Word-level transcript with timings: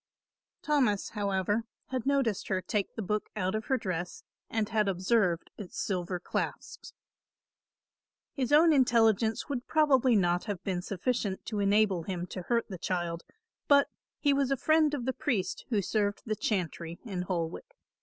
Thomas, 0.63 1.09
however, 1.09 1.65
had 1.89 2.07
noticed 2.07 2.47
her 2.47 2.59
take 2.59 2.95
the 2.95 3.03
book 3.03 3.29
out 3.35 3.53
of 3.53 3.65
her 3.65 3.77
dress 3.77 4.23
and 4.49 4.67
had 4.67 4.87
observed 4.87 5.51
its 5.59 5.79
silver 5.79 6.19
clasps. 6.19 6.93
His 8.33 8.51
own 8.51 8.73
intelligence 8.73 9.47
would 9.47 9.67
probably 9.67 10.15
not 10.15 10.45
have 10.45 10.63
been 10.63 10.81
sufficient 10.81 11.45
to 11.45 11.59
enable 11.59 12.01
him 12.01 12.25
to 12.33 12.41
hurt 12.41 12.67
the 12.67 12.79
child, 12.79 13.21
but 13.67 13.89
he 14.17 14.33
was 14.33 14.49
a 14.49 14.57
friend 14.57 14.95
of 14.95 15.05
the 15.05 15.13
priest 15.13 15.65
who 15.69 15.83
served 15.83 16.23
the 16.25 16.35
chantry 16.35 16.97
in 17.05 17.21
Holwick. 17.25 17.75